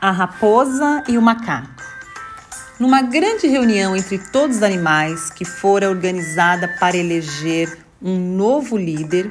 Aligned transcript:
A 0.00 0.10
raposa 0.10 1.04
e 1.08 1.18
o 1.18 1.22
macaco. 1.22 1.68
Numa 2.78 3.02
grande 3.02 3.46
reunião 3.46 3.94
entre 3.94 4.16
todos 4.16 4.56
os 4.56 4.62
animais 4.62 5.28
que 5.28 5.44
fora 5.44 5.90
organizada 5.90 6.66
para 6.80 6.96
eleger 6.96 7.78
um 8.00 8.18
novo 8.18 8.78
líder, 8.78 9.30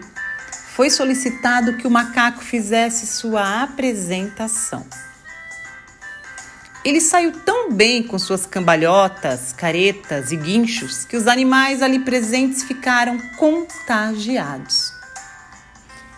foi 0.76 0.92
solicitado 0.92 1.74
que 1.74 1.88
o 1.88 1.90
macaco 1.90 2.43
fizesse 2.43 3.07
sua 3.07 3.64
apresentação. 3.64 4.86
Ele 6.86 7.01
saiu 7.01 7.32
tão 7.32 7.71
bem 7.71 8.04
com 8.04 8.20
suas 8.20 8.46
cambalhotas, 8.46 9.51
caretas 9.51 10.32
e 10.32 10.38
guinchos 10.38 11.04
que 11.04 11.18
os 11.18 11.25
animais 11.25 11.82
ali 11.82 12.00
presentes 12.00 12.64
ficaram 12.64 13.18
contagiados 13.38 14.93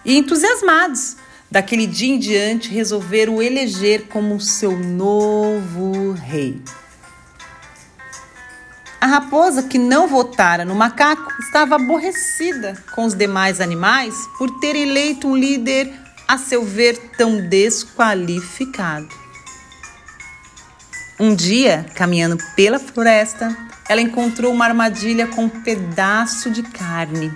e 0.04 0.18
entusiasmados 0.18 1.16
Daquele 1.52 1.86
dia 1.86 2.14
em 2.14 2.18
diante, 2.18 2.70
resolveram 2.70 3.42
eleger 3.42 4.08
como 4.08 4.40
seu 4.40 4.72
novo 4.80 6.14
rei. 6.14 6.62
A 9.02 9.06
raposa, 9.06 9.64
que 9.64 9.78
não 9.78 10.08
votara 10.08 10.64
no 10.64 10.74
macaco, 10.74 11.30
estava 11.42 11.76
aborrecida 11.76 12.82
com 12.96 13.04
os 13.04 13.14
demais 13.14 13.60
animais 13.60 14.16
por 14.38 14.62
ter 14.62 14.78
eleito 14.78 15.28
um 15.28 15.36
líder, 15.36 15.92
a 16.26 16.38
seu 16.38 16.64
ver, 16.64 16.98
tão 17.18 17.42
desqualificado. 17.50 19.10
Um 21.20 21.36
dia, 21.36 21.86
caminhando 21.96 22.38
pela 22.56 22.80
floresta, 22.80 23.54
ela 23.90 24.00
encontrou 24.00 24.54
uma 24.54 24.68
armadilha 24.68 25.28
com 25.28 25.44
um 25.44 25.50
pedaço 25.50 26.50
de 26.50 26.64
carne 26.64 27.30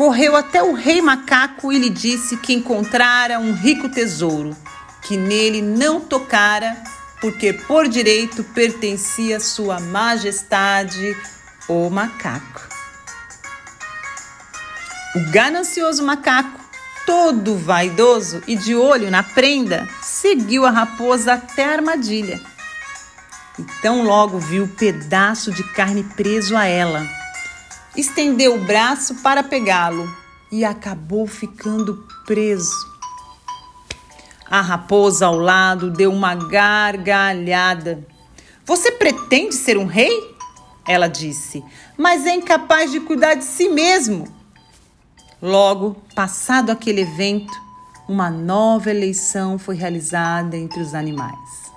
correu 0.00 0.34
até 0.34 0.62
o 0.62 0.72
rei 0.72 1.02
macaco 1.02 1.70
e 1.70 1.78
lhe 1.78 1.90
disse 1.90 2.38
que 2.38 2.54
encontrara 2.54 3.38
um 3.38 3.52
rico 3.52 3.86
tesouro, 3.86 4.56
que 5.02 5.14
nele 5.14 5.60
não 5.60 6.00
tocara, 6.00 6.74
porque 7.20 7.52
por 7.52 7.86
direito 7.86 8.42
pertencia 8.42 9.36
a 9.36 9.40
sua 9.40 9.78
majestade, 9.78 11.14
o 11.68 11.90
macaco. 11.90 12.66
O 15.16 15.30
ganancioso 15.30 16.02
macaco, 16.02 16.58
todo 17.04 17.58
vaidoso 17.58 18.42
e 18.46 18.56
de 18.56 18.74
olho 18.74 19.10
na 19.10 19.22
prenda, 19.22 19.86
seguiu 20.00 20.64
a 20.64 20.70
raposa 20.70 21.34
até 21.34 21.66
a 21.66 21.72
armadilha. 21.72 22.40
Então 23.58 24.02
logo 24.02 24.38
viu 24.38 24.64
o 24.64 24.68
pedaço 24.68 25.52
de 25.52 25.62
carne 25.74 26.02
preso 26.02 26.56
a 26.56 26.64
ela 26.64 27.19
estendeu 27.96 28.54
o 28.54 28.64
braço 28.64 29.16
para 29.22 29.42
pegá-lo 29.42 30.08
e 30.50 30.64
acabou 30.64 31.26
ficando 31.26 32.06
preso. 32.26 32.88
A 34.48 34.60
raposa 34.60 35.26
ao 35.26 35.36
lado 35.36 35.90
deu 35.90 36.12
uma 36.12 36.34
gargalhada. 36.34 38.04
Você 38.64 38.92
pretende 38.92 39.54
ser 39.54 39.78
um 39.78 39.86
rei? 39.86 40.36
Ela 40.86 41.08
disse, 41.08 41.62
mas 41.96 42.26
é 42.26 42.34
incapaz 42.34 42.90
de 42.90 43.00
cuidar 43.00 43.34
de 43.34 43.44
si 43.44 43.68
mesmo. 43.68 44.26
Logo, 45.40 45.96
passado 46.14 46.70
aquele 46.70 47.02
evento, 47.02 47.52
uma 48.08 48.28
nova 48.28 48.90
eleição 48.90 49.58
foi 49.58 49.76
realizada 49.76 50.56
entre 50.56 50.80
os 50.80 50.94
animais. 50.94 51.70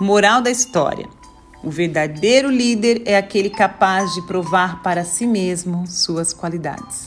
Moral 0.00 0.40
da 0.40 0.50
história: 0.50 1.06
o 1.62 1.70
verdadeiro 1.70 2.50
líder 2.50 3.02
é 3.04 3.16
aquele 3.16 3.50
capaz 3.50 4.12
de 4.14 4.26
provar 4.26 4.82
para 4.82 5.04
si 5.04 5.26
mesmo 5.26 5.86
suas 5.86 6.32
qualidades. 6.32 7.06